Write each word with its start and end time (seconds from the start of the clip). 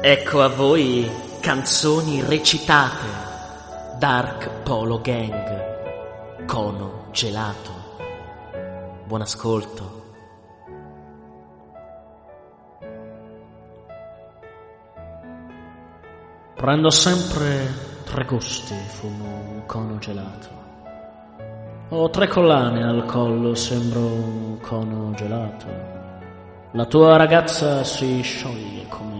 Ecco 0.00 0.42
a 0.42 0.48
voi 0.48 1.10
canzoni 1.40 2.22
recitate. 2.22 3.04
Dark 3.98 4.62
Polo 4.62 5.00
Gang. 5.00 6.46
Cono 6.46 7.06
gelato. 7.10 7.72
Buon 9.06 9.22
ascolto. 9.22 10.02
Prendo 16.54 16.90
sempre 16.90 17.66
tre 18.04 18.24
gusti, 18.24 18.74
fumo 18.74 19.24
un 19.24 19.66
cono 19.66 19.98
gelato. 19.98 20.48
Ho 21.88 22.08
tre 22.10 22.28
collane 22.28 22.84
al 22.84 23.04
collo, 23.04 23.56
sembro 23.56 23.98
un 23.98 24.60
cono 24.60 25.10
gelato. 25.14 25.66
La 26.72 26.84
tua 26.84 27.16
ragazza 27.16 27.82
si 27.82 28.20
scioglie 28.22 28.86
come 28.88 29.17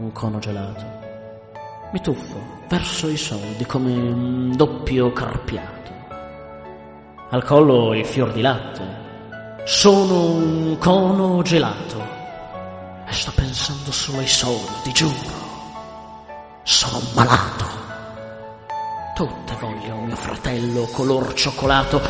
un 0.00 0.12
cono 0.12 0.38
gelato. 0.38 0.84
Mi 1.92 2.00
tuffo 2.00 2.58
verso 2.68 3.08
i 3.08 3.16
soldi 3.16 3.66
come 3.66 3.92
un 3.92 4.56
doppio 4.56 5.12
carpiato. 5.12 5.90
Al 7.30 7.44
collo 7.44 7.94
il 7.94 8.06
fior 8.06 8.32
di 8.32 8.40
latte. 8.40 8.98
Sono 9.64 10.30
un 10.30 10.78
cono 10.78 11.42
gelato. 11.42 12.18
E 13.06 13.12
sto 13.12 13.32
pensando 13.34 13.92
solo 13.92 14.18
ai 14.18 14.26
soldi, 14.26 14.92
giuro. 14.92 15.38
Sono 16.62 17.00
malato. 17.14 17.64
Tutte 19.14 19.54
vogliono 19.60 20.06
mio 20.06 20.16
fratello 20.16 20.86
color 20.86 21.34
cioccolato. 21.34 22.00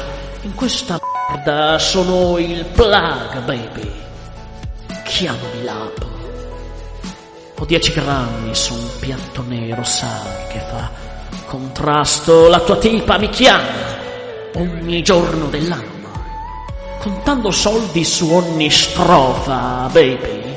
In 0.42 0.54
questa 0.54 0.98
merda 1.28 1.78
sono 1.78 2.38
il 2.38 2.64
plug, 2.66 3.41
baby. 3.44 3.91
Chiamami 5.04 5.64
lapo. 5.64 6.20
Ho 7.60 7.66
10 7.66 7.92
grammi 7.92 8.55
su 8.55 8.73
un 8.73 8.88
piatto 9.00 9.45
nero, 9.46 9.84
sai 9.84 10.47
che 10.48 10.61
fa 10.61 10.91
contrasto. 11.44 12.48
La 12.48 12.61
tua 12.61 12.78
tipa 12.78 13.19
mi 13.19 13.28
chiama 13.28 13.69
ogni 14.55 15.03
giorno 15.03 15.44
dell'anno. 15.48 16.08
Contando 17.00 17.50
soldi 17.50 18.03
su 18.03 18.33
ogni 18.33 18.70
strofa, 18.70 19.91
baby. 19.92 20.56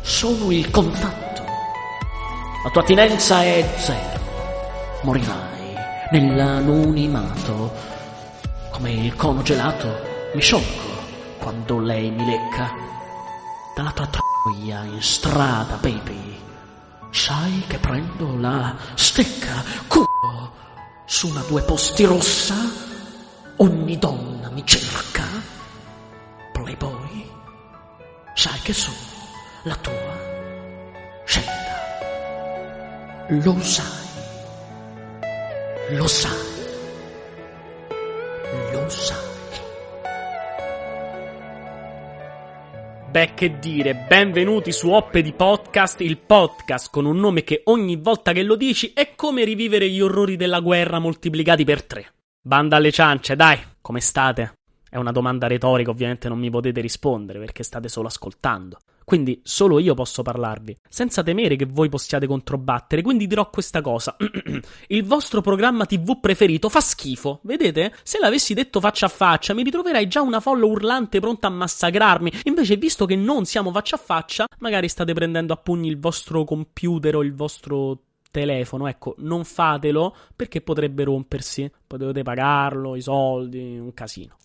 Sono 0.00 0.50
il 0.50 0.68
contatto. 0.72 1.42
La 2.64 2.70
tua 2.70 2.82
attinenza 2.82 3.44
è 3.44 3.64
zero. 3.76 4.20
Morirai 5.02 5.76
nell'anonimato. 6.10 7.72
Come 8.72 8.90
il 8.90 9.14
cono 9.14 9.42
gelato 9.42 9.86
mi 10.34 10.40
sciolgo 10.40 10.88
quando 11.38 11.78
lei 11.78 12.10
mi 12.10 12.24
lecca. 12.24 12.72
Dalla 13.76 13.92
tua 13.92 14.08
troia 14.42 14.84
in 14.84 15.02
strada, 15.02 15.76
baby. 15.76 16.38
Sai 17.10 17.64
che 17.66 17.78
prendo 17.78 18.36
la 18.36 18.74
stecca, 18.94 19.62
culo, 19.86 20.52
su 21.04 21.28
una 21.28 21.42
due 21.42 21.62
posti 21.62 22.04
rossa. 22.04 22.54
Ogni 23.56 23.98
donna 23.98 24.48
mi 24.50 24.64
cerca. 24.64 25.24
Playboy. 26.52 27.30
Sai 28.34 28.58
che 28.60 28.72
sono 28.72 28.96
la 29.64 29.76
tua 29.76 30.18
scelta. 31.24 31.78
Lo 33.28 33.60
sai. 33.62 34.08
Lo 35.90 36.06
sai. 36.06 36.49
Beh, 43.20 43.34
che 43.34 43.58
dire, 43.58 44.06
benvenuti 44.08 44.72
su 44.72 44.88
Oppe 44.88 45.20
di 45.20 45.34
Podcast, 45.34 46.00
il 46.00 46.16
podcast 46.16 46.88
con 46.90 47.04
un 47.04 47.18
nome 47.18 47.44
che 47.44 47.60
ogni 47.64 47.96
volta 47.96 48.32
che 48.32 48.42
lo 48.42 48.56
dici 48.56 48.92
è 48.94 49.14
come 49.14 49.44
rivivere 49.44 49.90
gli 49.90 50.00
orrori 50.00 50.36
della 50.36 50.60
guerra 50.60 50.98
moltiplicati 51.00 51.62
per 51.64 51.82
tre. 51.84 52.14
Banda 52.40 52.76
alle 52.76 52.90
ciance, 52.90 53.36
dai, 53.36 53.58
come 53.82 54.00
state? 54.00 54.54
È 54.88 54.96
una 54.96 55.12
domanda 55.12 55.48
retorica, 55.48 55.90
ovviamente 55.90 56.30
non 56.30 56.38
mi 56.38 56.48
potete 56.48 56.80
rispondere 56.80 57.38
perché 57.38 57.62
state 57.62 57.88
solo 57.88 58.06
ascoltando. 58.06 58.78
Quindi 59.10 59.40
solo 59.42 59.80
io 59.80 59.94
posso 59.94 60.22
parlarvi, 60.22 60.76
senza 60.88 61.24
temere 61.24 61.56
che 61.56 61.66
voi 61.66 61.88
possiate 61.88 62.28
controbattere, 62.28 63.02
quindi 63.02 63.26
dirò 63.26 63.50
questa 63.50 63.80
cosa. 63.80 64.14
Il 64.86 65.02
vostro 65.02 65.40
programma 65.40 65.84
TV 65.84 66.20
preferito 66.20 66.68
fa 66.68 66.80
schifo, 66.80 67.40
vedete? 67.42 67.92
Se 68.04 68.20
l'avessi 68.20 68.54
detto 68.54 68.78
faccia 68.78 69.06
a 69.06 69.08
faccia, 69.08 69.52
mi 69.52 69.64
ritroverai 69.64 70.06
già 70.06 70.20
una 70.20 70.38
folla 70.38 70.66
urlante 70.66 71.18
pronta 71.18 71.48
a 71.48 71.50
massacrarmi. 71.50 72.30
Invece, 72.44 72.76
visto 72.76 73.04
che 73.04 73.16
non 73.16 73.46
siamo 73.46 73.72
faccia 73.72 73.96
a 73.96 73.98
faccia, 73.98 74.46
magari 74.60 74.88
state 74.88 75.12
prendendo 75.12 75.54
a 75.54 75.56
pugni 75.56 75.88
il 75.88 75.98
vostro 75.98 76.44
computer 76.44 77.16
o 77.16 77.24
il 77.24 77.34
vostro 77.34 78.02
telefono, 78.30 78.86
ecco, 78.86 79.16
non 79.18 79.42
fatelo 79.42 80.14
perché 80.36 80.60
potrebbe 80.60 81.02
rompersi. 81.02 81.68
Poi 81.84 81.98
dovete 81.98 82.22
pagarlo, 82.22 82.94
i 82.94 83.00
soldi, 83.00 83.76
un 83.76 83.92
casino. 83.92 84.36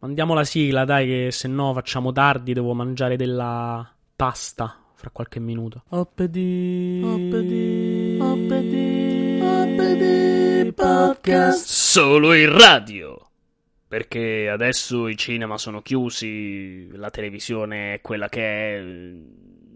Mandiamo 0.00 0.34
la 0.34 0.42
sigla, 0.42 0.84
dai, 0.84 1.06
che 1.06 1.28
se 1.30 1.46
no 1.46 1.72
facciamo 1.72 2.10
tardi, 2.10 2.52
devo 2.52 2.74
mangiare 2.74 3.14
della 3.14 3.92
pasta 4.18 4.76
fra 4.96 5.10
qualche 5.10 5.38
minuto. 5.38 5.84
Oppedi, 5.90 7.00
oppedi, 7.04 8.18
oppedi, 8.20 9.38
oppedi, 9.40 10.72
podcast. 10.72 11.64
Solo 11.64 12.34
in 12.34 12.58
radio. 12.58 13.30
Perché 13.86 14.48
adesso 14.48 15.06
i 15.06 15.16
cinema 15.16 15.56
sono 15.56 15.82
chiusi, 15.82 16.88
la 16.96 17.10
televisione 17.10 17.94
è 17.94 18.00
quella 18.00 18.28
che 18.28 18.40
è. 18.42 18.84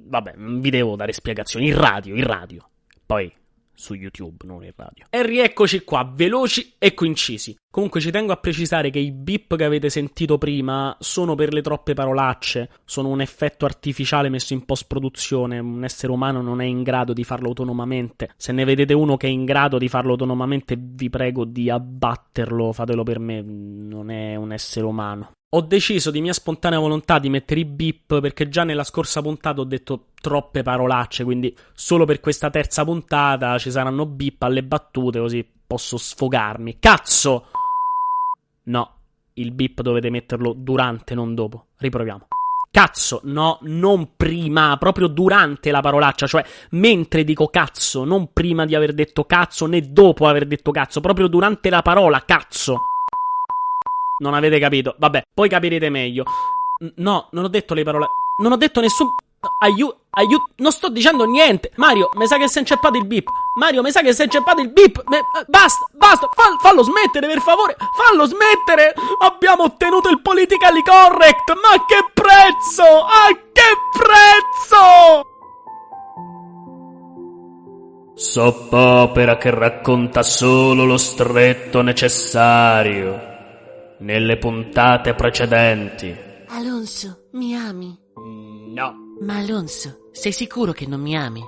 Vabbè, 0.08 0.34
non 0.34 0.60
vi 0.60 0.70
devo 0.70 0.96
dare 0.96 1.12
spiegazioni. 1.12 1.68
In 1.68 1.78
radio, 1.78 2.16
in 2.16 2.26
radio. 2.26 2.68
Poi 3.06 3.32
su 3.74 3.94
YouTube, 3.94 4.44
non 4.46 4.64
in 4.64 4.72
radio. 4.74 5.06
E 5.10 5.26
rieccoci 5.26 5.82
qua, 5.82 6.10
veloci 6.14 6.74
e 6.78 6.94
concisi. 6.94 7.56
Comunque 7.70 8.00
ci 8.00 8.10
tengo 8.10 8.32
a 8.32 8.36
precisare 8.36 8.90
che 8.90 8.98
i 8.98 9.12
beep 9.12 9.56
che 9.56 9.64
avete 9.64 9.88
sentito 9.88 10.36
prima 10.38 10.94
sono 11.00 11.34
per 11.34 11.52
le 11.52 11.62
troppe 11.62 11.94
parolacce, 11.94 12.68
sono 12.84 13.08
un 13.08 13.20
effetto 13.20 13.64
artificiale 13.64 14.28
messo 14.28 14.52
in 14.52 14.64
post-produzione, 14.64 15.58
un 15.58 15.82
essere 15.82 16.12
umano 16.12 16.42
non 16.42 16.60
è 16.60 16.64
in 16.64 16.82
grado 16.82 17.12
di 17.12 17.24
farlo 17.24 17.48
autonomamente. 17.48 18.30
Se 18.36 18.52
ne 18.52 18.64
vedete 18.64 18.92
uno 18.92 19.16
che 19.16 19.26
è 19.26 19.30
in 19.30 19.44
grado 19.44 19.78
di 19.78 19.88
farlo 19.88 20.12
autonomamente, 20.12 20.76
vi 20.78 21.08
prego 21.08 21.44
di 21.44 21.70
abbatterlo, 21.70 22.72
fatelo 22.72 23.02
per 23.02 23.18
me, 23.18 23.40
non 23.42 24.10
è 24.10 24.36
un 24.36 24.52
essere 24.52 24.84
umano. 24.84 25.32
Ho 25.54 25.60
deciso 25.60 26.10
di 26.10 26.22
mia 26.22 26.32
spontanea 26.32 26.78
volontà 26.78 27.18
di 27.18 27.28
mettere 27.28 27.60
i 27.60 27.66
beep 27.66 28.20
perché 28.22 28.48
già 28.48 28.64
nella 28.64 28.84
scorsa 28.84 29.20
puntata 29.20 29.60
ho 29.60 29.64
detto 29.64 30.06
troppe 30.18 30.62
parolacce, 30.62 31.24
quindi 31.24 31.54
solo 31.74 32.06
per 32.06 32.20
questa 32.20 32.48
terza 32.48 32.84
puntata 32.84 33.58
ci 33.58 33.70
saranno 33.70 34.06
beep 34.06 34.42
alle 34.42 34.62
battute 34.62 35.18
così 35.18 35.46
posso 35.66 35.98
sfogarmi. 35.98 36.78
Cazzo! 36.78 37.48
No, 38.64 38.94
il 39.34 39.52
beep 39.52 39.82
dovete 39.82 40.08
metterlo 40.08 40.54
durante, 40.56 41.14
non 41.14 41.34
dopo. 41.34 41.66
Riproviamo. 41.76 42.28
Cazzo, 42.70 43.20
no, 43.24 43.58
non 43.60 44.16
prima, 44.16 44.78
proprio 44.78 45.06
durante 45.08 45.70
la 45.70 45.80
parolaccia, 45.82 46.26
cioè 46.26 46.42
mentre 46.70 47.24
dico 47.24 47.48
cazzo, 47.48 48.04
non 48.04 48.32
prima 48.32 48.64
di 48.64 48.74
aver 48.74 48.94
detto 48.94 49.24
cazzo 49.26 49.66
né 49.66 49.92
dopo 49.92 50.26
aver 50.26 50.46
detto 50.46 50.70
cazzo, 50.70 51.02
proprio 51.02 51.26
durante 51.26 51.68
la 51.68 51.82
parola 51.82 52.22
cazzo. 52.24 52.86
Non 54.22 54.34
avete 54.34 54.60
capito. 54.60 54.94
Vabbè, 54.98 55.24
poi 55.34 55.48
capirete 55.48 55.90
meglio. 55.90 56.22
No, 56.96 57.26
non 57.32 57.44
ho 57.44 57.48
detto 57.48 57.74
le 57.74 57.82
parole. 57.82 58.06
Non 58.40 58.52
ho 58.52 58.56
detto 58.56 58.80
nessun. 58.80 59.08
Aiuto. 59.60 59.98
Aiuto. 60.10 60.50
Non 60.58 60.70
sto 60.70 60.88
dicendo 60.88 61.24
niente. 61.24 61.72
Mario, 61.74 62.08
mi 62.14 62.26
sa 62.28 62.38
che 62.38 62.46
si 62.46 62.58
è 62.58 62.60
inceppato 62.60 62.96
il 62.96 63.04
beep. 63.04 63.26
Mario, 63.58 63.82
mi 63.82 63.90
sa 63.90 64.00
che 64.00 64.12
si 64.12 64.20
è 64.20 64.24
inceppato 64.24 64.60
il 64.60 64.70
beep. 64.70 65.02
Me... 65.08 65.22
Basta, 65.48 65.86
basta. 65.92 66.28
Fall... 66.32 66.56
fallo 66.60 66.84
smettere, 66.84 67.26
per 67.26 67.40
favore. 67.40 67.76
Fallo 67.96 68.26
smettere. 68.26 68.94
Abbiamo 69.22 69.64
ottenuto 69.64 70.08
il 70.08 70.22
politically 70.22 70.82
correct. 70.82 71.52
Ma 71.60 71.84
che 71.84 72.04
prezzo? 72.14 72.84
A 72.84 73.26
che 73.52 73.72
prezzo? 73.98 75.26
Soppopera 78.14 79.36
che 79.36 79.50
racconta 79.50 80.22
solo 80.22 80.84
lo 80.84 80.96
stretto 80.96 81.82
necessario 81.82 83.30
nelle 84.02 84.36
puntate 84.36 85.14
precedenti. 85.14 86.14
Alonso, 86.48 87.28
mi 87.32 87.54
ami? 87.54 87.96
No. 88.74 88.94
Ma 89.20 89.36
Alonso, 89.36 90.08
sei 90.10 90.32
sicuro 90.32 90.72
che 90.72 90.86
non 90.86 91.00
mi 91.00 91.16
ami? 91.16 91.40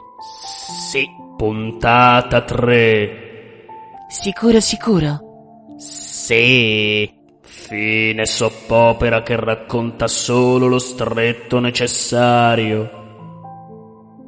Sì. 0.91 1.05
Puntata 1.37 2.43
3. 2.43 3.67
Sicuro, 4.09 4.61
sicuro? 4.61 5.75
Sì. 5.77 7.23
Fine 7.43 8.25
soppopera 8.25 9.23
che 9.23 9.37
racconta 9.37 10.07
solo 10.07 10.69
lo 10.69 10.79
stretto 10.79 11.59
necessario. 11.59 13.03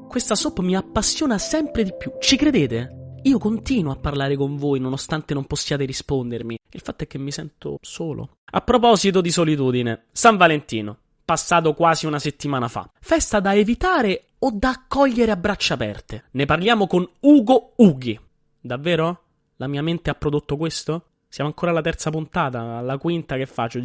Questa 0.08 0.34
soap 0.34 0.58
mi 0.61 0.75
appassiona 0.75 1.38
sempre 1.38 1.84
di 1.84 1.94
più, 1.96 2.12
ci 2.19 2.37
credete? 2.37 3.06
Io 3.26 3.38
continuo 3.38 3.90
a 3.90 3.96
parlare 3.96 4.37
con 4.37 4.56
voi 4.56 4.78
nonostante 4.78 5.34
non 5.34 5.46
possiate 5.46 5.84
rispondermi. 5.84 6.56
Il 6.70 6.81
fatto 6.81 7.02
è 7.02 7.06
che 7.08 7.19
mi 7.19 7.32
sento 7.32 7.78
solo. 7.81 8.37
A 8.44 8.61
proposito 8.61 9.20
di 9.20 9.32
solitudine, 9.32 10.05
San 10.12 10.37
Valentino, 10.37 10.96
passato 11.25 11.75
quasi 11.75 12.06
una 12.06 12.20
settimana 12.20 12.69
fa. 12.69 12.88
Festa 13.00 13.40
da 13.40 13.52
evitare 13.52 14.26
o 14.38 14.52
da 14.55 14.69
accogliere 14.69 15.32
a 15.32 15.37
braccia 15.37 15.75
aperte? 15.75 16.26
Ne 16.31 16.44
parliamo 16.44 16.87
con 16.87 17.05
Ugo 17.20 17.73
Ughi. 17.78 18.17
Davvero? 18.61 19.23
La 19.56 19.67
mia 19.67 19.82
mente 19.82 20.08
ha 20.08 20.14
prodotto 20.14 20.56
questo? 20.56 21.06
Siamo 21.29 21.50
ancora 21.50 21.72
alla 21.72 21.82
terza 21.82 22.11
puntata, 22.11 22.76
alla 22.76 22.96
quinta 22.96 23.37
che 23.37 23.46
faccio. 23.46 23.81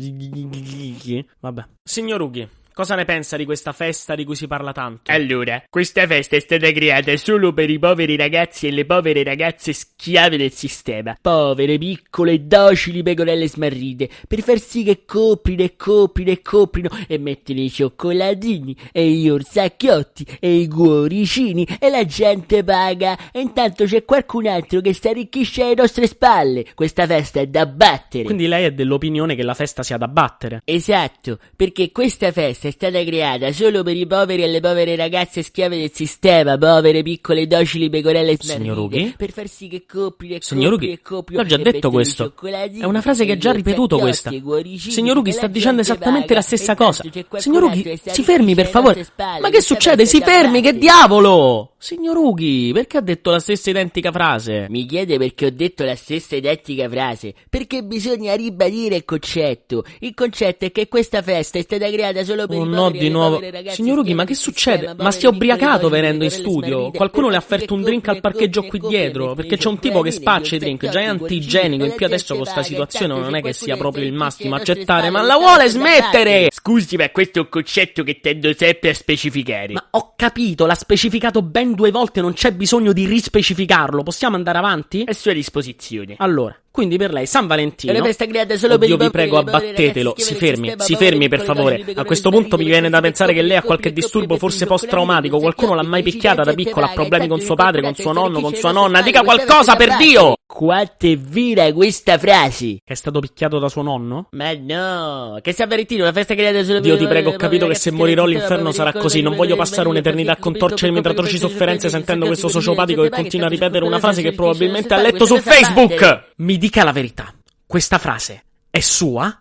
Vabbè. 1.39 1.67
Signor 1.81 2.21
Ughi, 2.21 2.47
Cosa 2.73 2.95
ne 2.95 3.03
pensa 3.03 3.35
di 3.35 3.43
questa 3.43 3.73
festa 3.73 4.15
di 4.15 4.23
cui 4.23 4.35
si 4.35 4.47
parla 4.47 4.71
tanto? 4.71 5.11
Allora, 5.11 5.61
questa 5.69 6.07
festa 6.07 6.37
è 6.37 6.39
stata 6.39 6.71
creata 6.71 7.15
solo 7.17 7.51
per 7.51 7.69
i 7.69 7.77
poveri 7.77 8.15
ragazzi 8.15 8.67
e 8.67 8.71
le 8.71 8.85
povere 8.85 9.23
ragazze 9.23 9.73
schiave 9.73 10.37
del 10.37 10.53
sistema. 10.53 11.17
Povere, 11.19 11.77
piccole, 11.77 12.47
docili 12.47 13.03
pecorelle 13.03 13.49
smarrite, 13.49 14.09
per 14.25 14.41
far 14.41 14.57
sì 14.59 14.83
che 14.83 15.03
coprino 15.05 15.63
e 15.63 15.75
coprino 15.75 16.31
e 16.31 16.41
coprino 16.41 16.89
e 17.07 17.17
mettono 17.17 17.59
i 17.59 17.69
cioccolatini 17.69 18.75
e 18.93 19.09
gli 19.09 19.27
orsacchiotti 19.27 20.37
e 20.39 20.55
i 20.55 20.67
cuoricini 20.67 21.67
e 21.77 21.89
la 21.89 22.05
gente 22.05 22.63
paga 22.63 23.17
e 23.33 23.41
intanto 23.41 23.83
c'è 23.83 24.05
qualcun 24.05 24.47
altro 24.47 24.79
che 24.79 24.93
si 24.93 25.09
arricchisce 25.09 25.63
alle 25.63 25.75
nostre 25.75 26.07
spalle. 26.07 26.65
Questa 26.73 27.05
festa 27.05 27.41
è 27.41 27.47
da 27.47 27.65
battere. 27.65 28.23
Quindi 28.23 28.47
lei 28.47 28.63
è 28.63 28.71
dell'opinione 28.71 29.35
che 29.35 29.43
la 29.43 29.55
festa 29.55 29.83
sia 29.83 29.97
da 29.97 30.07
battere? 30.07 30.61
Esatto, 30.63 31.37
perché 31.53 31.91
questa 31.91 32.31
festa 32.31 32.60
è 32.67 32.71
stata 32.71 33.03
creata 33.03 33.51
solo 33.51 33.83
per 33.83 33.95
i 33.95 34.05
poveri 34.05 34.43
e 34.43 34.47
le 34.47 34.59
povere 34.59 34.95
ragazze 34.95 35.41
schiave 35.41 35.77
del 35.77 35.91
sistema, 35.93 36.57
povere 36.57 37.01
piccole 37.01 37.47
docili 37.47 37.89
pecorelle 37.89 38.37
Signor 38.39 38.77
Ughi? 38.77 39.15
per 39.17 39.31
far 39.31 39.47
sì 39.47 39.67
che 39.67 39.85
copri 39.85 40.35
e 40.35 40.37
Signor 40.41 40.71
copri 40.71 40.91
e 40.91 41.01
copri 41.01 41.35
l'ho 41.35 41.45
già 41.45 41.57
detto 41.57 41.89
questo. 41.89 42.33
È 42.79 42.85
una 42.85 43.01
frase 43.01 43.25
che 43.25 43.31
ha 43.33 43.37
già 43.37 43.51
ripetuto 43.51 43.97
questa. 43.97 44.29
Signor 44.29 45.17
Ughi 45.17 45.31
sta 45.31 45.47
dicendo 45.47 45.81
esattamente 45.81 46.33
la 46.33 46.41
stessa 46.41 46.75
cosa. 46.75 47.03
Signor 47.37 47.63
Ughi, 47.63 47.99
si 48.03 48.23
fermi 48.23 48.53
per 48.53 48.67
favore. 48.67 49.07
Ma 49.39 49.49
che 49.49 49.61
succede? 49.61 50.05
Si 50.05 50.21
fermi, 50.21 50.61
che 50.61 50.77
diavolo! 50.77 51.70
Signor 51.83 52.15
Ughi, 52.15 52.69
perché 52.75 52.97
ha 52.97 53.01
detto 53.01 53.31
la 53.31 53.39
stessa 53.39 53.71
identica 53.71 54.11
frase? 54.11 54.67
Mi 54.69 54.85
chiede 54.85 55.17
perché 55.17 55.47
ho 55.47 55.49
detto 55.49 55.83
la 55.83 55.95
stessa 55.95 56.35
identica 56.35 56.87
frase. 56.87 57.33
Perché 57.49 57.81
bisogna 57.81 58.35
ribadire 58.35 58.97
il 58.97 59.03
concetto. 59.03 59.83
Il 60.01 60.13
concetto 60.13 60.65
è 60.65 60.71
che 60.71 60.87
questa 60.87 61.23
festa 61.23 61.57
è 61.57 61.63
stata 61.63 61.89
creata 61.89 62.23
solo 62.23 62.45
per 62.45 62.59
Oh 62.59 62.65
i 62.65 62.69
no, 62.69 62.91
di 62.91 63.09
nuovo. 63.09 63.41
Signor 63.69 63.97
Ughi, 63.97 64.13
ma 64.13 64.25
che 64.25 64.35
succede? 64.35 64.93
Ma 64.95 65.09
si 65.09 65.25
è 65.25 65.29
ubriacato 65.29 65.89
venendo 65.89 66.23
in 66.23 66.29
studio? 66.29 66.91
Qualcuno 66.91 67.29
le 67.29 67.37
ha 67.37 67.39
offerto 67.39 67.73
un 67.73 67.81
drink 67.81 68.07
al 68.09 68.21
parcheggio 68.21 68.61
qui 68.61 68.77
dietro? 68.77 69.33
Perché 69.33 69.57
c'è 69.57 69.67
un 69.67 69.79
tipo 69.79 70.01
che 70.01 70.11
spaccia 70.11 70.57
i 70.57 70.59
drink, 70.59 70.87
già 70.87 70.99
è 70.99 71.05
antigenico. 71.05 71.83
In 71.83 71.95
più 71.95 72.05
adesso 72.05 72.35
con 72.35 72.43
gente 72.43 72.61
sta 72.61 72.61
paga, 72.61 72.67
situazione 72.67 73.19
non 73.19 73.33
è 73.33 73.41
che 73.41 73.53
sia 73.53 73.75
proprio 73.75 74.05
il 74.05 74.13
massimo 74.13 74.53
accettare. 74.53 75.09
Ma 75.09 75.23
la 75.23 75.35
vuole 75.35 75.63
questa 75.63 75.79
smettere? 75.79 76.49
Scusi, 76.51 76.95
ma 76.95 77.09
questo 77.09 77.39
è 77.39 77.41
un 77.41 77.49
concetto 77.49 78.03
che 78.03 78.19
tendo 78.19 78.53
sempre 78.53 78.91
a 78.91 78.93
specificare. 78.93 79.73
Ma 79.73 79.87
ho 79.89 80.13
capito, 80.15 80.67
l'ha 80.67 80.75
specificato 80.75 81.41
ben 81.41 81.69
due 81.73 81.91
volte, 81.91 82.21
non 82.21 82.33
c'è 82.33 82.51
bisogno 82.53 82.93
di 82.93 83.05
rispecificarlo. 83.05 84.03
Possiamo 84.03 84.35
andare 84.35 84.57
avanti? 84.57 85.03
È 85.03 85.13
sua 85.13 85.33
disposizione. 85.33 86.15
Allora, 86.17 86.55
quindi 86.71 86.97
per 86.97 87.11
lei 87.11 87.25
San 87.25 87.47
Valentino. 87.47 87.91
È 87.91 87.95
una 87.95 88.05
festa 88.05 88.25
creata 88.27 88.55
solo 88.55 88.77
per 88.77 88.91
Oddio, 88.91 89.03
i 89.03 89.07
vi 89.07 89.11
prego, 89.11 89.37
e 89.37 89.39
abbattetelo. 89.39 90.13
Si 90.15 90.35
fermi, 90.35 90.73
si 90.77 90.95
fermi 90.95 91.27
per 91.27 91.41
favore. 91.41 91.83
A 91.95 92.05
questo 92.05 92.29
punto 92.29 92.57
mi 92.57 92.65
viene 92.65 92.89
da 92.89 93.01
pensare 93.01 93.33
che 93.33 93.41
lei 93.41 93.57
ha 93.57 93.63
qualche 93.63 93.91
disturbo, 93.91 94.37
forse 94.37 94.65
post-traumatico. 94.65 95.39
Qualcuno 95.39 95.73
l'ha 95.73 95.83
mai 95.83 96.03
picchiata 96.03 96.43
da 96.43 96.53
piccola, 96.53 96.89
ha 96.89 96.93
problemi 96.93 97.27
con 97.27 97.39
suo 97.39 97.55
padre, 97.55 97.81
con 97.81 97.95
suo 97.95 98.13
nonno, 98.13 98.39
con 98.39 98.53
sua 98.53 98.71
nonna. 98.71 99.01
Dica 99.01 99.21
qualcosa 99.21 99.75
per 99.75 99.97
Dio! 99.97 100.35
Quanto 100.45 101.07
è 101.07 101.17
vera 101.17 101.71
questa 101.71 102.17
frase? 102.17 102.79
Che 102.83 102.93
è 102.93 102.95
stato 102.95 103.19
picchiato 103.19 103.57
da 103.57 103.69
suo 103.69 103.81
nonno? 103.81 104.27
Ma 104.31 104.53
no, 104.53 105.39
che 105.41 105.53
San 105.53 105.69
Valentino, 105.69 106.03
una 106.03 106.11
festa 106.11 106.35
creata 106.35 106.61
solo 106.63 106.81
per 106.81 106.81
Dio 106.81 106.97
ti 106.97 107.07
prego, 107.07 107.29
ho 107.29 107.35
capito 107.35 107.67
che 107.67 107.75
se 107.75 107.91
morirò 107.91 108.25
l'inferno 108.25 108.71
sarà 108.71 108.91
così. 108.91 109.21
Non 109.21 109.35
voglio 109.35 109.55
passare 109.55 109.87
un'eternità 109.87 110.35
con 110.35 110.51
smarrite, 110.51 110.59
torcermi 110.59 110.93
mentre 110.93 111.11
atroci 111.11 111.37
sofferenze 111.37 111.89
sentendo 111.89 112.25
questo 112.25 112.47
sociopatico 112.47 113.01
che 113.03 113.09
continua 113.09 113.47
a 113.47 113.49
ripetere 113.49 113.85
una 113.85 113.99
frase 113.99 114.21
che 114.21 114.33
probabilmente 114.33 114.93
ha 114.93 115.01
letto 115.01 115.25
su 115.25 115.37
Facebook. 115.37 116.33
Mi 116.37 116.57
dica 116.61 116.83
la 116.83 116.91
verità. 116.91 117.33
Questa 117.65 117.97
frase 117.97 118.43
è 118.69 118.81
sua? 118.81 119.35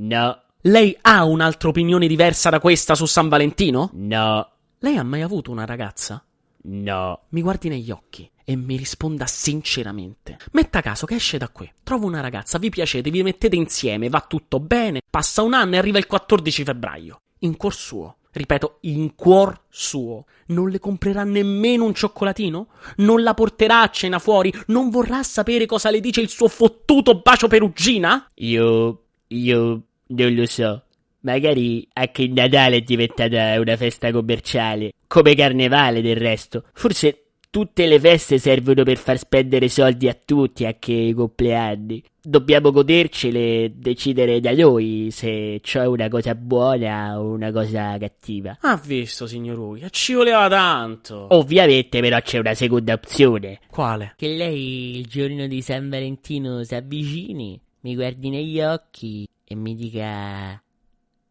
No, 0.00 0.42
Lei 0.62 0.96
ha 1.02 1.22
un'altra 1.24 1.68
opinione 1.68 2.06
diversa 2.06 2.48
da 2.48 2.58
questa 2.58 2.94
su 2.94 3.04
San 3.04 3.28
Valentino? 3.28 3.90
no, 3.92 4.50
Lei 4.78 4.96
ha 4.96 5.02
mai 5.02 5.20
avuto 5.20 5.50
una 5.50 5.66
ragazza? 5.66 6.24
no. 6.62 7.24
Mi 7.28 7.42
guardi 7.42 7.68
negli 7.68 7.90
occhi 7.90 8.30
e 8.42 8.56
mi 8.56 8.76
risponda 8.78 9.26
sinceramente. 9.26 10.38
Metta 10.52 10.80
caso 10.80 11.04
che 11.04 11.16
esce 11.16 11.36
da 11.36 11.50
qui, 11.50 11.70
trova 11.82 12.06
una 12.06 12.20
ragazza, 12.20 12.56
vi 12.56 12.70
piacete, 12.70 13.10
vi 13.10 13.22
mettete 13.22 13.56
insieme, 13.56 14.08
va 14.08 14.24
tutto 14.26 14.58
bene, 14.58 15.02
passa 15.10 15.42
un 15.42 15.52
anno 15.52 15.74
e 15.74 15.78
arriva 15.78 15.98
il 15.98 16.06
14 16.06 16.64
febbraio. 16.64 17.20
In 17.40 17.58
cuor 17.58 17.74
suo, 17.74 18.16
ripeto, 18.34 18.78
in 18.82 19.14
cuor 19.14 19.62
suo, 19.68 20.26
non 20.46 20.68
le 20.68 20.78
comprerà 20.78 21.24
nemmeno 21.24 21.84
un 21.84 21.94
cioccolatino? 21.94 22.68
Non 22.96 23.22
la 23.22 23.34
porterà 23.34 23.82
a 23.82 23.90
cena 23.90 24.18
fuori? 24.18 24.52
Non 24.66 24.90
vorrà 24.90 25.22
sapere 25.22 25.66
cosa 25.66 25.90
le 25.90 26.00
dice 26.00 26.20
il 26.20 26.28
suo 26.28 26.48
fottuto 26.48 27.20
bacio 27.20 27.48
perugina? 27.48 28.30
Io, 28.34 29.02
io 29.28 29.82
non 30.06 30.34
lo 30.34 30.46
so. 30.46 30.82
Magari 31.20 31.88
anche 31.94 32.22
il 32.22 32.32
Natale 32.32 32.76
è 32.76 32.80
diventata 32.82 33.58
una 33.58 33.76
festa 33.76 34.12
commerciale, 34.12 34.92
come 35.06 35.34
Carnevale 35.34 36.02
del 36.02 36.16
resto. 36.16 36.64
Forse 36.74 37.24
tutte 37.48 37.86
le 37.86 37.98
feste 37.98 38.38
servono 38.38 38.82
per 38.82 38.98
far 38.98 39.16
spendere 39.16 39.68
soldi 39.68 40.08
a 40.08 40.18
tutti, 40.22 40.66
anche 40.66 40.92
i 40.92 41.12
compleanni. 41.14 42.02
Dobbiamo 42.26 42.72
godercele, 42.72 43.72
decidere 43.76 44.40
da 44.40 44.54
noi 44.54 45.08
se 45.10 45.60
c'è 45.62 45.86
una 45.86 46.08
cosa 46.08 46.34
buona 46.34 47.20
o 47.20 47.24
una 47.24 47.52
cosa 47.52 47.98
cattiva. 47.98 48.56
Ha 48.62 48.80
visto, 48.82 49.26
signor 49.26 49.58
Ughi, 49.58 49.86
ci 49.90 50.14
voleva 50.14 50.48
tanto. 50.48 51.26
Ovviamente 51.30 52.00
però 52.00 52.18
c'è 52.22 52.38
una 52.38 52.54
seconda 52.54 52.94
opzione. 52.94 53.60
Quale? 53.70 54.14
Che 54.16 54.28
lei 54.28 54.96
il 54.98 55.06
giorno 55.06 55.46
di 55.46 55.60
San 55.60 55.90
Valentino 55.90 56.64
si 56.64 56.74
avvicini, 56.74 57.60
mi 57.80 57.94
guardi 57.94 58.30
negli 58.30 58.58
occhi 58.58 59.28
e 59.44 59.54
mi 59.54 59.74
dica 59.74 60.63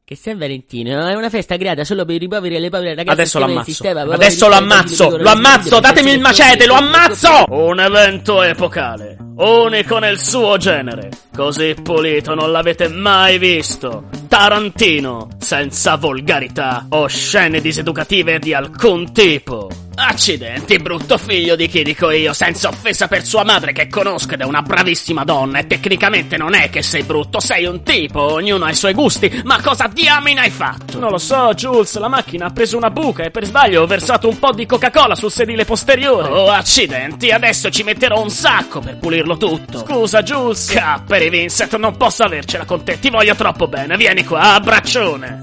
che 0.06 0.18
San 0.18 0.38
Valentino 0.38 1.08
è 1.08 1.16
una 1.16 1.30
festa 1.30 1.56
creata 1.56 1.86
solo 1.86 2.04
per 2.04 2.22
i 2.22 2.28
poveri 2.28 2.58
e 2.58 2.60
le 2.60 2.70
povere 2.70 2.94
ragazze 2.94 3.22
Adesso 3.22 3.40
lo 3.40 3.46
ammazzo. 3.46 3.64
sistema, 3.64 4.02
Adesso 4.02 4.48
lo 4.50 4.56
ammazzo. 4.56 5.18
Lo 5.18 5.30
ammazzo. 5.30 5.80
Datemi 5.80 6.12
il 6.12 6.20
macete. 6.20 6.66
Lo 6.66 6.74
ammazzo. 6.74 7.46
Un 7.48 7.80
evento 7.80 8.42
epocale, 8.42 9.16
unico 9.38 10.00
nel 10.00 10.20
suo 10.20 10.58
genere. 10.58 11.10
Così 11.34 11.74
pulito 11.82 12.36
non 12.36 12.52
l'avete 12.52 12.90
mai 12.90 13.38
visto. 13.38 14.10
Tarantino, 14.28 15.30
senza 15.40 15.96
volgarità 15.96 16.86
o 16.90 17.08
scene 17.08 17.62
diseducative 17.62 18.40
di 18.40 18.54
alcun 18.54 19.14
tipo. 19.14 19.70
Accidenti, 20.06 20.78
brutto 20.78 21.18
figlio 21.18 21.56
di 21.56 21.68
chi 21.68 21.82
dico 21.82 22.12
io, 22.12 22.34
senza 22.34 22.68
offesa 22.68 23.08
per 23.08 23.26
sua 23.26 23.44
madre 23.44 23.72
che 23.72 23.88
conosco 23.88 24.34
ed 24.34 24.42
è 24.42 24.44
una 24.44 24.62
bravissima 24.62 25.24
donna 25.24 25.60
e 25.60 25.66
tecnicamente 25.66 26.38
non 26.38 26.54
è 26.54 26.70
che 26.70 26.84
sei 26.84 27.04
brutto, 27.04 27.40
sei 27.40 27.66
un 27.66 27.84
tipo, 27.84 28.20
ognuno 28.22 28.66
ha 28.66 28.70
i 28.70 28.76
suoi 28.76 28.94
gusti, 28.94 29.42
ma 29.46 29.62
cosa 29.62 29.88
diamine 29.88 30.42
hai 30.42 30.50
fatto? 30.50 31.00
Non 31.00 31.10
lo 31.10 31.18
so, 31.18 31.54
Jules, 31.56 31.98
la 31.98 32.10
macchina 32.10 32.48
ha 32.48 32.52
preso 32.52 32.78
una 32.78 32.90
buca 32.90 33.24
e 33.24 33.32
per 33.32 33.46
sbaglio 33.46 33.82
ho 33.82 33.88
versato 33.88 34.28
un 34.28 34.38
po' 34.38 34.52
di 34.52 34.66
Coca-Cola 34.66 35.16
sul 35.16 35.32
sedile 35.32 35.66
posteriore. 35.66 36.28
Oh, 36.28 36.50
accidenti, 36.52 37.32
adesso 37.32 37.70
ci 37.70 37.84
metterò 37.84 38.22
un 38.22 38.30
sacco 38.30 38.82
per 38.82 38.98
pulirlo 38.98 39.38
tutto. 39.38 39.80
Scusa, 39.80 40.22
Jules. 40.22 40.70
Capperi, 40.70 41.30
Vincent, 41.30 41.76
non 41.78 41.98
posso 41.98 42.24
avercela 42.24 42.66
con 42.66 42.84
te, 42.84 43.00
ti 43.00 43.10
voglio 43.10 43.36
troppo 43.36 43.68
bene, 43.68 43.96
vieni 43.96 44.24
qua, 44.26 44.54
abbraccione. 44.54 45.43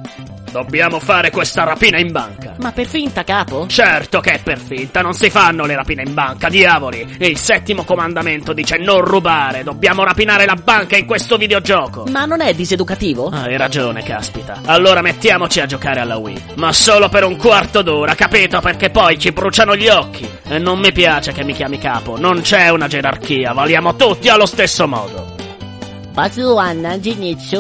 Dobbiamo 0.51 0.99
fare 0.99 1.31
questa 1.31 1.63
rapina 1.63 1.99
in 1.99 2.11
banca. 2.11 2.55
Ma 2.59 2.73
per 2.73 2.87
finta, 2.87 3.23
capo? 3.23 3.67
Certo 3.69 4.19
che 4.21 4.33
è 4.33 4.41
per 4.43 4.59
finta, 4.59 5.01
non 5.01 5.15
si 5.15 5.31
fanno 5.31 5.65
le 5.65 5.77
rapine 5.77 6.03
in 6.05 6.13
banca, 6.13 6.49
diavoli! 6.49 7.17
Il 7.21 7.39
settimo 7.39 7.85
comandamento 7.85 8.53
dice 8.53 8.77
non 8.77 9.01
rubare, 9.01 9.63
dobbiamo 9.63 10.03
rapinare 10.03 10.47
la 10.47 10.57
banca 10.57 10.97
in 10.97 11.07
questo 11.07 11.37
videogioco! 11.37 12.05
Ma 12.11 12.25
non 12.25 12.41
è 12.41 12.53
diseducativo? 12.53 13.29
Ah, 13.33 13.43
Hai 13.43 13.57
ragione, 13.57 14.03
caspita. 14.03 14.61
Allora 14.67 15.03
mettiamoci 15.03 15.61
a 15.61 15.67
giocare 15.67 16.01
alla 16.01 16.17
Wii. 16.17 16.43
Ma 16.57 16.73
solo 16.73 17.09
per 17.09 17.25
un 17.25 17.37
quarto 17.37 17.83
d'ora, 17.83 18.15
capito? 18.17 18.61
Perché 18.61 18.91
poi 18.91 19.19
ci 19.19 19.31
bruciano 19.31 19.77
gli 19.77 19.89
occhi. 19.89 20.29
E 20.49 20.59
non 20.59 20.81
mi 20.81 20.91
piace 20.91 21.33
che 21.33 21.45
mi 21.45 21.53
chiami 21.53 21.79
capo. 21.79 22.19
Non 22.19 22.41
c'è 22.41 22.71
una 22.71 22.89
gerarchia, 22.89 23.53
valiamo 23.53 23.95
tutti 23.95 24.29
allo 24.29 24.47
stesso 24.47 24.89
modo. 24.89 25.30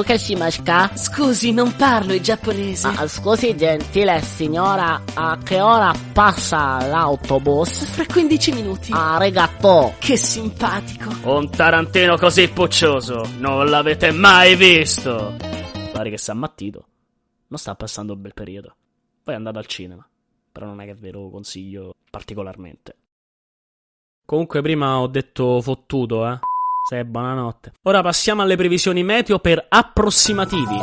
Kashimashka. 0.03 0.95
Scusi, 0.95 1.51
non 1.51 1.75
parlo 1.77 2.13
il 2.13 2.21
giapponese. 2.21 2.89
Ah, 2.89 3.09
scusi, 3.09 3.57
gentile 3.57 4.21
signora, 4.21 5.03
a 5.15 5.39
che 5.43 5.63
ora 5.63 5.95
passa 6.13 6.87
l'autobus? 6.87 7.87
Fra 7.87 8.05
15 8.05 8.53
minuti. 8.53 8.93
A 8.93 9.17
Regatto. 9.17 9.95
Che 9.99 10.15
simpatico. 10.15 11.09
Un 11.23 11.49
tarantino 11.49 12.19
così 12.19 12.49
puccioso, 12.49 13.23
non 13.39 13.65
l'avete 13.65 14.11
mai 14.11 14.57
visto. 14.57 15.37
Pare 15.93 16.11
che 16.11 16.19
sia 16.19 16.35
ammattito. 16.35 16.87
Non 17.47 17.59
sta 17.59 17.75
passando 17.75 18.13
un 18.13 18.21
bel 18.21 18.35
periodo. 18.35 18.77
Poi 19.23 19.33
è 19.33 19.37
andato 19.39 19.57
al 19.57 19.67
cinema. 19.67 20.07
Però 20.53 20.67
non 20.67 20.83
è 20.83 20.85
che 20.85 20.95
ve 20.95 21.13
lo 21.13 21.31
consiglio 21.31 21.95
particolarmente. 22.11 22.95
Comunque 24.27 24.61
prima 24.61 24.99
ho 24.99 25.07
detto 25.07 25.63
fottuto, 25.63 26.29
eh. 26.29 26.39
Sei 26.89 27.05
buonanotte. 27.05 27.73
Ora 27.83 28.03
passiamo 28.03 28.43
alle 28.43 28.57
previsioni 28.57 29.03
meteo 29.03 29.39
per 29.39 29.65
approssimativi. 29.69 30.79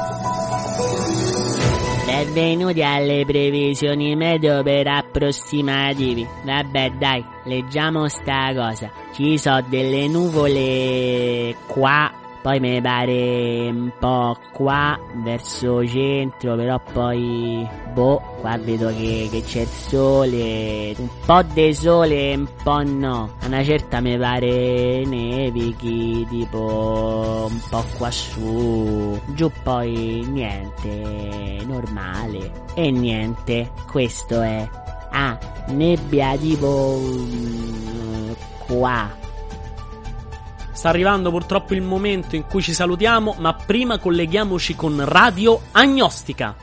Benvenuti 2.05 2.81
alle 2.83 3.25
previsioni 3.25 4.15
meteo 4.15 4.63
per 4.63 4.87
approssimativi. 4.87 6.27
Vabbè, 6.45 6.91
dai, 6.91 7.23
leggiamo 7.45 8.07
sta 8.07 8.53
cosa. 8.53 8.91
Ci 9.13 9.37
sono 9.37 9.65
delle 9.67 10.07
nuvole 10.07 11.55
qua 11.67 12.11
poi 12.47 12.61
mi 12.61 12.79
pare 12.79 13.67
un 13.67 13.91
po' 13.99 14.37
qua 14.53 14.97
verso 15.15 15.85
centro, 15.85 16.55
però 16.55 16.79
poi 16.93 17.67
boh, 17.91 18.21
qua 18.39 18.57
vedo 18.57 18.87
che, 18.87 19.27
che 19.29 19.43
c'è 19.43 19.61
il 19.63 19.67
sole, 19.67 20.95
un 20.97 21.09
po' 21.25 21.41
di 21.41 21.73
sole, 21.73 22.35
un 22.35 22.47
po' 22.63 22.83
no. 22.85 23.35
A 23.41 23.47
una 23.47 23.61
certa 23.65 23.99
mi 23.99 24.17
pare 24.17 25.03
nevichi, 25.05 26.25
tipo 26.29 27.49
un 27.51 27.59
po' 27.69 27.83
qua 27.97 28.09
su, 28.11 29.19
giù 29.33 29.51
poi 29.61 30.25
niente, 30.31 31.65
normale. 31.65 32.49
E 32.75 32.89
niente, 32.91 33.71
questo 33.91 34.39
è. 34.39 34.65
Ah, 35.11 35.37
nebbia 35.67 36.37
tipo 36.37 36.97
mm, 36.97 38.31
qua 38.67 39.25
Sta 40.77 40.89
arrivando 40.89 41.31
purtroppo 41.31 41.73
il 41.73 41.81
momento 41.81 42.35
in 42.35 42.43
cui 42.43 42.61
ci 42.61 42.71
salutiamo, 42.71 43.37
ma 43.39 43.55
prima 43.55 43.97
colleghiamoci 43.97 44.75
con 44.75 45.03
Radio 45.03 45.59
Agnostica. 45.71 46.55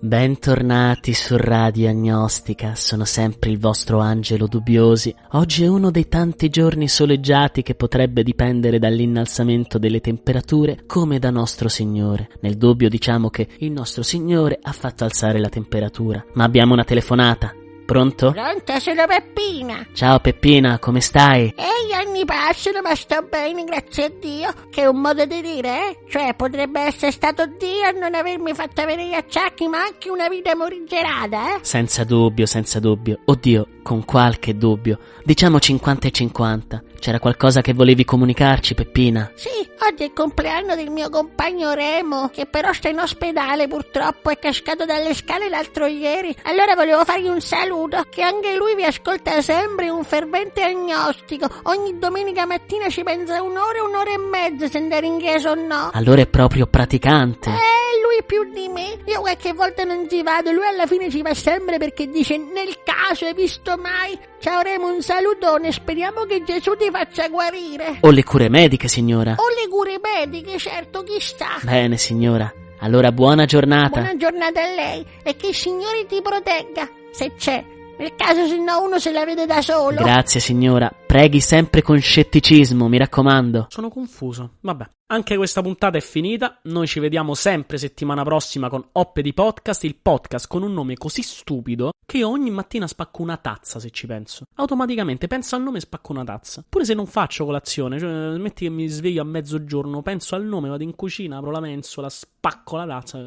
Bentornati 0.00 1.12
su 1.12 1.36
Radio 1.36 1.88
Agnostica, 1.88 2.76
sono 2.76 3.04
sempre 3.04 3.50
il 3.50 3.58
vostro 3.58 3.98
Angelo 3.98 4.46
Dubbiosi. 4.46 5.12
Oggi 5.32 5.64
è 5.64 5.66
uno 5.66 5.90
dei 5.90 6.06
tanti 6.06 6.50
giorni 6.50 6.86
soleggiati 6.86 7.62
che 7.62 7.74
potrebbe 7.74 8.22
dipendere 8.22 8.78
dall'innalzamento 8.78 9.76
delle 9.76 10.00
temperature 10.00 10.84
come 10.86 11.18
da 11.18 11.30
nostro 11.30 11.68
Signore. 11.68 12.28
Nel 12.42 12.56
dubbio 12.56 12.88
diciamo 12.88 13.28
che 13.28 13.48
il 13.58 13.72
nostro 13.72 14.04
Signore 14.04 14.56
ha 14.62 14.70
fatto 14.70 15.02
alzare 15.02 15.40
la 15.40 15.48
temperatura. 15.48 16.24
Ma 16.34 16.44
abbiamo 16.44 16.74
una 16.74 16.84
telefonata. 16.84 17.57
Pronto? 17.88 18.32
Pronto, 18.32 18.78
sono 18.80 19.06
Peppina. 19.06 19.86
Ciao 19.94 20.20
Peppina, 20.20 20.78
come 20.78 21.00
stai? 21.00 21.54
E 21.56 21.86
gli 21.88 21.92
anni 21.92 22.22
passano, 22.26 22.82
ma 22.82 22.94
sto 22.94 23.26
bene, 23.26 23.64
grazie 23.64 24.04
a 24.04 24.10
Dio. 24.10 24.52
Che 24.68 24.82
è 24.82 24.86
un 24.86 25.00
modo 25.00 25.24
di 25.24 25.40
dire, 25.40 25.68
eh? 25.70 25.98
Cioè, 26.06 26.34
potrebbe 26.34 26.82
essere 26.82 27.12
stato 27.12 27.46
Dio 27.46 27.86
a 27.86 27.92
non 27.92 28.14
avermi 28.14 28.52
fatto 28.52 28.82
avere 28.82 29.06
gli 29.06 29.14
acciacchi, 29.14 29.68
ma 29.68 29.78
anche 29.84 30.10
una 30.10 30.28
vita 30.28 30.54
morigerata, 30.54 31.56
eh? 31.56 31.58
Senza 31.62 32.04
dubbio, 32.04 32.44
senza 32.44 32.78
dubbio. 32.78 33.20
Oddio, 33.24 33.66
con 33.82 34.04
qualche 34.04 34.54
dubbio. 34.54 34.98
Diciamo 35.24 35.58
50 35.58 36.08
e 36.08 36.10
50. 36.10 36.82
C'era 36.98 37.20
qualcosa 37.20 37.60
che 37.60 37.72
volevi 37.72 38.04
comunicarci, 38.04 38.74
Peppina? 38.74 39.30
Sì, 39.34 39.48
oggi 39.88 40.02
è 40.02 40.06
il 40.06 40.12
compleanno 40.12 40.74
del 40.74 40.90
mio 40.90 41.08
compagno 41.08 41.72
Remo, 41.72 42.28
che 42.28 42.46
però 42.46 42.72
sta 42.72 42.88
in 42.88 42.98
ospedale 42.98 43.68
purtroppo, 43.68 44.30
è 44.30 44.38
cascato 44.38 44.84
dalle 44.84 45.14
scale 45.14 45.48
l'altro 45.48 45.86
ieri. 45.86 46.34
Allora 46.42 46.74
volevo 46.74 47.04
fargli 47.04 47.28
un 47.28 47.40
saluto, 47.40 48.04
che 48.10 48.22
anche 48.22 48.56
lui 48.56 48.74
vi 48.74 48.84
ascolta 48.84 49.40
sempre, 49.40 49.88
un 49.90 50.02
fervente 50.04 50.62
agnostico. 50.62 51.48
Ogni 51.64 51.98
domenica 51.98 52.46
mattina 52.46 52.88
ci 52.88 53.02
pensa 53.04 53.42
un'ora, 53.42 53.82
un'ora 53.82 54.12
e 54.12 54.18
mezza 54.18 54.68
se 54.68 54.78
andare 54.78 55.06
in 55.06 55.18
chiesa 55.18 55.52
o 55.52 55.54
no. 55.54 55.90
Allora 55.92 56.20
è 56.20 56.26
proprio 56.26 56.66
praticante. 56.66 57.48
Eh, 57.48 58.02
lui 58.02 58.24
più 58.26 58.50
di 58.52 58.68
me. 58.68 58.98
Io 59.06 59.20
qualche 59.20 59.52
volta 59.52 59.84
non 59.84 60.08
ci 60.08 60.22
vado, 60.22 60.50
lui 60.50 60.66
alla 60.66 60.86
fine 60.86 61.08
ci 61.10 61.22
va 61.22 61.32
sempre 61.32 61.78
perché 61.78 62.08
dice 62.08 62.36
nel 62.36 62.82
caso 63.08 63.24
hai 63.24 63.32
visto 63.32 63.74
mai? 63.78 64.18
Ciao 64.38 64.60
Remo, 64.60 64.92
un 64.92 65.00
salutone, 65.00 65.72
speriamo 65.72 66.24
che 66.24 66.42
Gesù 66.44 66.74
ti 66.76 66.90
faccia 66.90 67.28
guarire. 67.28 67.98
O 68.00 68.10
le 68.10 68.22
cure 68.22 68.50
mediche, 68.50 68.86
signora. 68.86 69.34
O 69.38 69.48
le 69.48 69.68
cure 69.68 69.98
mediche, 69.98 70.58
certo, 70.58 71.02
chi 71.04 71.18
sta. 71.18 71.58
Bene, 71.62 71.96
signora. 71.96 72.52
Allora 72.80 73.10
buona 73.10 73.46
giornata. 73.46 74.00
Buona 74.00 74.16
giornata 74.16 74.62
a 74.62 74.74
lei 74.74 75.04
e 75.22 75.36
che 75.36 75.48
il 75.48 75.54
Signore 75.54 76.04
ti 76.06 76.20
protegga, 76.22 76.88
se 77.10 77.32
c'è. 77.36 77.64
Nel 77.98 78.14
caso 78.14 78.46
se 78.46 78.56
no 78.56 78.80
uno 78.80 79.00
se 79.00 79.10
la 79.10 79.24
vede 79.24 79.44
da 79.44 79.60
solo. 79.60 79.96
Grazie, 79.96 80.38
signora. 80.38 80.88
Preghi 80.88 81.40
sempre 81.40 81.82
con 81.82 81.98
scetticismo, 81.98 82.86
mi 82.86 82.96
raccomando. 82.96 83.66
Sono 83.70 83.88
confuso. 83.88 84.52
Vabbè. 84.60 84.88
Anche 85.10 85.36
questa 85.36 85.62
puntata 85.62 85.98
è 85.98 86.00
finita. 86.00 86.60
Noi 86.64 86.86
ci 86.86 87.00
vediamo 87.00 87.34
sempre 87.34 87.76
settimana 87.76 88.22
prossima 88.22 88.68
con 88.68 88.86
Oppe 88.92 89.20
di 89.20 89.34
Podcast, 89.34 89.82
il 89.82 89.96
podcast 89.96 90.46
con 90.46 90.62
un 90.62 90.72
nome 90.72 90.96
così 90.96 91.22
stupido 91.22 91.90
che 92.06 92.18
io 92.18 92.28
ogni 92.28 92.50
mattina 92.50 92.86
spacco 92.86 93.22
una 93.22 93.36
tazza, 93.36 93.80
se 93.80 93.90
ci 93.90 94.06
penso. 94.06 94.44
Automaticamente 94.54 95.26
penso 95.26 95.56
al 95.56 95.62
nome 95.62 95.78
e 95.78 95.80
spacco 95.80 96.12
una 96.12 96.24
tazza. 96.24 96.64
Pure 96.68 96.84
se 96.84 96.94
non 96.94 97.06
faccio 97.06 97.44
colazione, 97.44 97.98
cioè 97.98 98.38
metti 98.38 98.64
che 98.64 98.70
mi 98.70 98.86
sveglio 98.86 99.22
a 99.22 99.24
mezzogiorno, 99.26 100.02
penso 100.02 100.36
al 100.36 100.44
nome, 100.44 100.68
vado 100.68 100.84
in 100.84 100.94
cucina, 100.94 101.38
apro 101.38 101.50
la 101.50 101.60
mensola, 101.60 102.08
spacco 102.08 102.76
la 102.76 102.86
tazza 102.86 103.18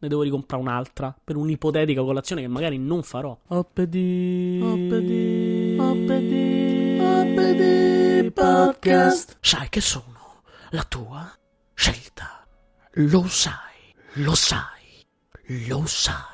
ne 0.00 0.08
devo 0.08 0.22
ricomprare 0.22 0.62
un'altra 0.62 1.14
per 1.22 1.36
un'ipotetica 1.36 2.02
colazione 2.02 2.40
che 2.40 2.48
magari 2.48 2.78
non 2.78 3.02
farò. 3.02 3.38
Oppedi, 3.48 4.60
oppedi, 4.62 5.76
oppedi, 5.78 6.98
oppedi 7.00 8.30
podcast. 8.32 9.36
Sai 9.40 9.68
che 9.68 9.80
sono 9.80 10.42
la 10.70 10.84
tua 10.84 11.30
scelta. 11.74 12.46
Lo 12.94 13.26
sai, 13.26 13.94
lo 14.14 14.34
sai, 14.34 15.04
lo 15.68 15.84
sai. 15.86 16.28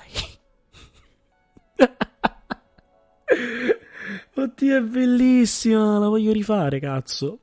Oddio, 4.35 4.77
è 4.77 4.81
bellissima, 4.81 5.99
la 5.99 6.09
voglio 6.09 6.33
rifare, 6.33 6.79
cazzo. 6.79 7.41